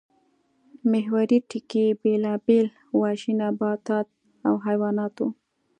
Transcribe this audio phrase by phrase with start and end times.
[0.91, 2.67] محوري ټکی یې بېلابېل
[2.99, 4.07] وحشي نباتات
[4.47, 5.29] او حیوانات وو